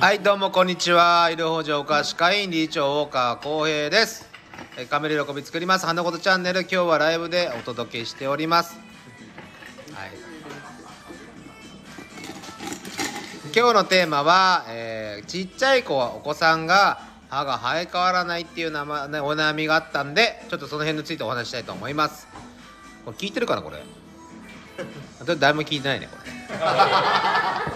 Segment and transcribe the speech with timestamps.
[0.00, 1.30] はいどうもこんにちは。
[1.30, 4.28] 医療法上お菓子会員理事長大川浩平です。
[4.76, 5.86] えーカメラ喜び作ります。
[5.86, 6.60] 花ことチャンネル。
[6.62, 8.74] 今日はライブでお届けしております。
[9.94, 10.10] はい。
[13.56, 17.00] 今日のテーマは、えーちっちゃい子はお子さんが
[17.30, 22.28] 歯が生え変わらないっていうなま、ね、お悩みがあったんでちょっとその辺についてお話ししたいと思います。
[23.04, 23.78] これ聞いてるかなこれ？
[25.36, 26.30] 誰も聞いてないねこれ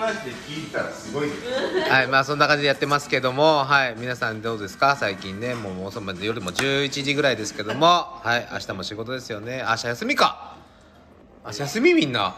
[0.00, 4.96] 告知もなしで聞いたらすごいですはい、まあそんな感じでやってますけども、はい、皆さんどうですか？
[4.96, 9.62] 最近ね、もうもうそまで夜も11時ぐらいですけども、はい、明日も仕事ですよね。
[9.68, 10.56] 明日休みか。
[11.44, 12.34] 明日休みみんな。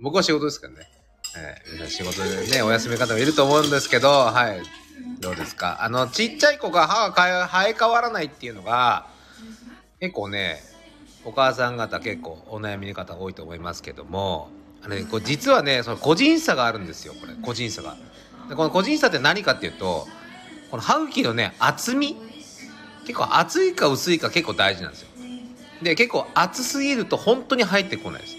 [0.00, 0.88] 僕は仕事ですけどね。
[1.34, 4.62] はい、皆さん仕事でね、お休み方もいると思うんですけど、はい、
[5.20, 5.82] どうですか？
[5.82, 9.06] あの、ちっちゃい子が歯が生え変わらないっていうのが、
[10.00, 10.60] 結構ね、
[11.24, 14.50] お母さん方結構お悩みの方多いと思いますけども、
[14.84, 17.96] あのね、こう実はね、その個人差があるんですよ、これ、個人差が。
[18.48, 20.06] でこの個人差って何かっていうと、
[20.70, 22.16] この歯茎のね、厚み
[23.06, 25.08] 結構厚いか薄いか結構大事なんですよ。
[25.82, 28.34] で、結構厚すぎると本当に入ってこないです。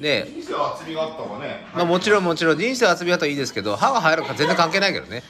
[0.00, 5.22] で、人生は厚みがあった方がねまあもちろんもちろん人生厚みだといいですけど歯が生えるか全然関係ないけどね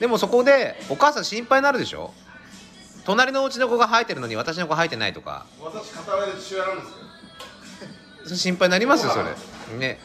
[0.00, 2.14] でもそこでお母さん心配になるでしょ？
[3.04, 7.04] 隣のお家の子が生えてるのに私の子生えてないとか私片割れで父親なんですよそれ
[8.26, 9.24] 心配になりますよそれ。
[9.78, 9.98] ね。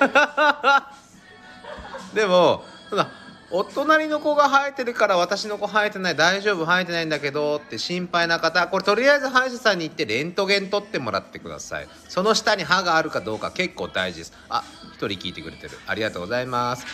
[2.14, 3.08] でもそんな
[3.50, 11.88] お隣の子が生えてるから私の子生えてない大丈夫生えてないんだけどって心配な方これとりあえず歯医者さんに行ってレントゲン取ってもらってください。
[12.08, 14.32] その下に歯があるかどうか結構大事です。
[14.48, 15.78] あ一人聞いてくれてる。
[15.86, 16.86] ありがとうございます。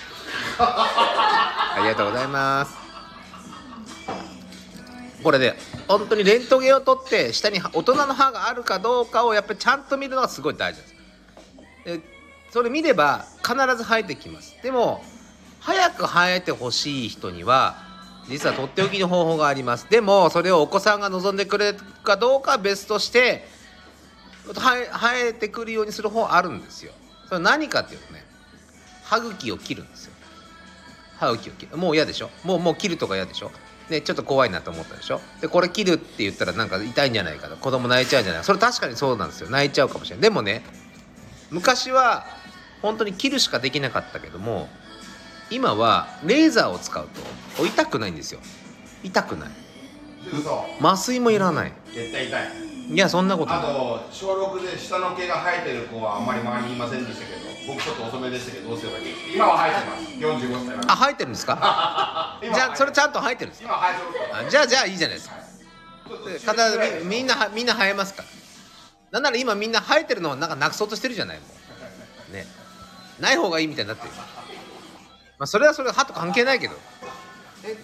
[0.59, 2.88] ありがとうございます。
[5.23, 5.55] これで
[5.89, 10.95] 本当にレントゲンを取って下に大人の歯があるかどうかをやっぱりちゃんと見るのがすごい大事です。
[11.85, 12.01] で
[12.51, 14.57] それ見れば必ず生えてきます。
[14.63, 15.03] でも
[15.61, 17.77] 早く生えてほしい人には
[18.29, 19.89] 実はとっておきの方法があります。
[19.91, 23.45] でもそれをお子さんが望んでくれるかどうかは別として
[24.55, 24.87] 生
[25.29, 26.93] えてくるようにする方あるんですよ。
[27.29, 28.25] それ何かっていうとね
[29.03, 30.13] 歯茎を切るんですよ。
[31.19, 31.77] 歯茎を切る。
[31.77, 32.31] もう嫌でしょ？
[32.45, 33.51] もうもう切るとか嫌でしょ？
[33.91, 35.21] ね、ちょっと怖いなと思ったでしょ？
[35.41, 37.57] でこれ切るって言ったらなんか痛いんじゃないかと。
[37.57, 39.51] 子供泣いちゃうんじゃないそれ確かにそうなんですよ。
[39.51, 40.63] 泣いちゃうかもしれないでもね
[41.51, 42.27] 昔は
[42.83, 44.69] 本当に切るしかできなかったけども
[45.51, 47.09] 今はレーザーを使う
[47.57, 48.41] と痛くないんですよ。
[49.03, 49.49] 痛くない。
[50.33, 50.65] 嘘。
[50.81, 51.73] 麻酔もいらない。
[51.95, 52.69] 絶対痛い。
[52.91, 53.59] いやそんなことない。
[53.61, 57.39] あと小6で下の毛が生えてる子はあんまり周りにいませんでしたけど
[57.75, 59.05] 僕ちょっと遅めでしたけどどうすればいい？
[59.35, 60.45] 今は生えてます。
[60.45, 61.55] 45歳あ生えてるんですか？
[61.57, 61.63] 今
[62.43, 63.81] じゃあそれちゃんと生えてるんですか？
[64.49, 65.37] じゃあじゃあいいじゃないですか。
[67.03, 68.29] みみんなはみんな生えますから。
[69.11, 71.45] なんなら今みんな生えてるのをなんかなくそうとしてるじゃないも
[72.31, 72.47] うね。
[73.21, 74.11] ない方がいいみたいになってる。
[75.39, 76.75] まあそれはそれ歯と関係ないけど。
[77.63, 77.75] ない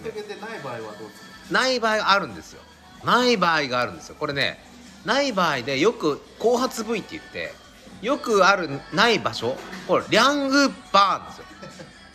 [0.63, 2.61] 場合はどうですかない場合があるんですよ。
[3.03, 4.15] ない場合があるんですよ。
[4.19, 4.59] これね
[5.03, 7.53] ない場合でよく後発部位って言って
[8.01, 9.55] よくあるない場所
[9.87, 11.45] これリャングバーンですよ。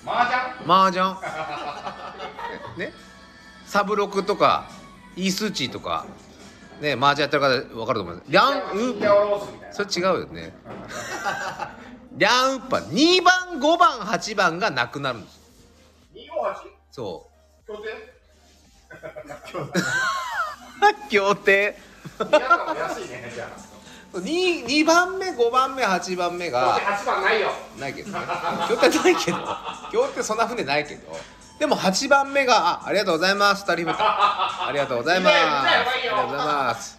[0.06, 0.64] 麻雀？
[0.66, 1.04] 麻雀
[2.80, 2.92] ね。
[3.66, 4.68] サブロクとか
[5.16, 6.06] イースーチーとか
[6.80, 8.24] ね麻雀やってる方分かると思います。
[8.28, 10.52] リャンウーそれ違うよね。
[12.12, 15.40] リャンウッパ2番5番8番がなくなるんです。
[16.14, 16.20] 258
[16.90, 17.28] そ
[17.66, 18.18] 協定？
[20.80, 21.78] う 協定？
[22.18, 23.70] 皆さんも安いねじゃあ。
[24.18, 27.52] 2, 2番目5番目8番目協が定8番ないよ。
[27.78, 28.18] ないけどね。
[28.68, 29.38] 協定ないけど。
[29.92, 31.16] 協定そんな船ないけど
[31.60, 33.64] でも8番目があありがとうございます。
[33.70, 35.36] 2人目ありがとうございます。
[35.36, 36.98] ありがとうございます。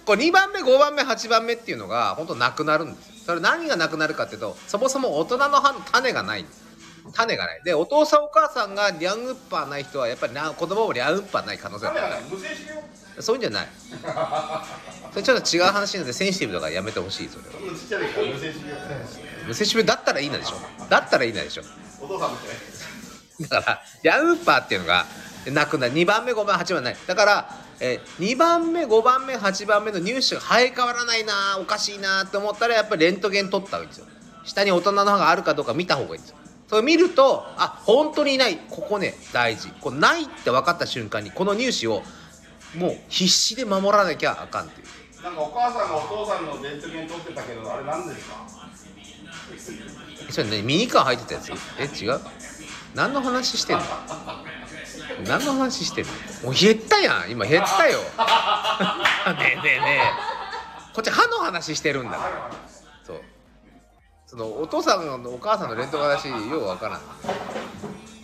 [0.06, 3.12] これ2番目5番目8番目っていうのが本当なくなるんですよ。
[3.26, 6.44] それ何がなくなるかっていうとそもそも大人の歯の種がない。
[6.44, 6.62] んです
[7.14, 7.60] 種がない。
[7.62, 12.22] でお父さんお母さんがリャンウッパーない人はやっぱりな子供もリャンウッパーない可能性が高い。
[13.20, 13.68] そういうんじゃない。
[15.10, 17.70] それちょっと違う話なのでセンシティブだからやめてほしいそれは。
[17.70, 18.76] 無精子よ
[19.46, 20.56] 無接種だったらいいなでしょ。
[20.88, 21.62] だったらいいなでしょ。
[22.02, 22.71] お父さんみたい
[23.40, 25.06] だからヤンウッパーっていうのが
[25.52, 27.50] なくなる2番目5番8番ないだから、
[27.80, 34.06] えー、2番目5番目8番目の乳歯が生え変わらないなおかしいなって思ったらやっぱりレントゲン取った方がいいんですよ。
[34.44, 36.36] 下に大人の歯があるかどうか見た方がいいんですよ。
[36.68, 38.56] それ見るとあ本当にいない。
[38.70, 39.68] ここね大事。
[39.80, 42.02] こうないって分かった瞬間にこの乳歯を
[42.76, 45.22] もう必死で守らなきゃあかんっていう。
[45.22, 48.46] なんかお母さんがお父さんのレントゲン撮ってたけどあれ何ですか？
[50.30, 51.52] それねミニカー入ってたやつ？
[51.78, 52.20] え違う？
[52.94, 53.82] 何の話してんの？
[55.26, 56.10] 何の話してんの？
[56.44, 57.30] もう減ったやん。
[57.30, 57.98] 今減ったよ。
[59.38, 60.12] ねえねえね
[60.94, 62.18] こっち歯の話してるんだ。
[62.18, 62.50] から
[63.04, 63.20] そう。
[64.26, 67.00] そのお父さんのお母さんのレントの話ようわからん。
[67.00, 67.04] も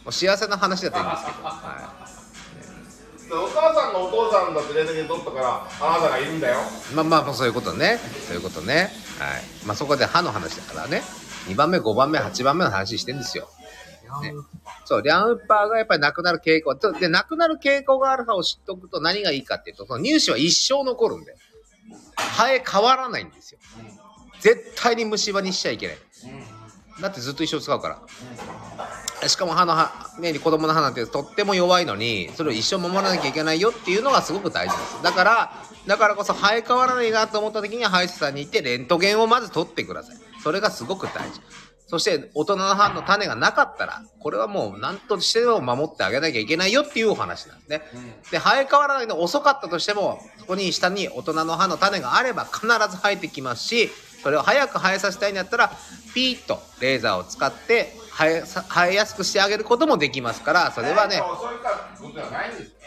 [0.07, 6.61] う幸せな話だったらいいんですけど、はお母さんのお父さんだってレントゲン取ったからあなたがいるんだよ。
[6.93, 7.99] い、まあまあまあそういうことね。
[8.27, 8.91] そういうことね。
[9.19, 9.43] はい。
[9.65, 11.03] まあそこで歯の話だからね。
[11.49, 13.49] 2番目5番目8番目の話してんですよ
[14.23, 14.35] ね
[14.85, 16.75] そう、リャンウッパーがやっぱりなくなる傾向。
[16.99, 21.37] で、なくなる傾向があるかを知っておくと何がいいかっていうと、その乳歯は一生残るんで、
[22.37, 23.61] 生え変わらないんですよ。
[24.41, 25.99] 絶対に虫歯にしちゃいけない。
[27.01, 27.89] だってずっと一生使うか
[29.21, 29.29] ら。
[29.29, 35.03] しかも歯の歯、ね、子供の歯なんてとっても弱いのに、それを一生守らなきゃいけないよっていうのがすごく大事です。
[35.03, 35.53] だから、
[35.87, 40.17] だからこそ生え変わらないなと思った時には歯医者さんに行ってレントゲンをまず取ってください。
[40.43, 41.41] それがすごく大事。
[41.89, 47.83] そして、大人の歯の種がなかったら、これはもう何としても守ってあげなきゃいけないよっていうお話なんですね。
[48.31, 53.91] で、生え変わらないの遅かったとしても、そこに下に大人の歯の種があれば必ず生えてきますし、
[54.23, 55.73] それを早く生えさせたいんだったら、
[56.15, 61.23] ピーッとレーザーを使って生えさ生えやすくしてあげることもできますから、それはね、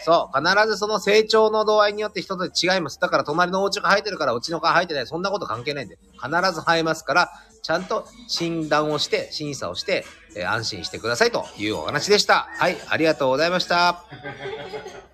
[0.06, 3.00] そう必ずその成長の度合いによって人と違います。
[3.00, 5.08] だから隣のお家が生えてるからうちのが生えてない。
[5.08, 5.98] そんなこと関係ないんで。
[6.22, 10.06] 必ず生えますから、ちゃんと診断をして、審査をして、
[10.36, 12.48] えー安心してくださいというお話でした。
[12.58, 14.06] はい、ありがとうございました。